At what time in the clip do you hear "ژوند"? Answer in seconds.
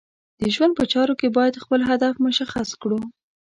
0.55-0.73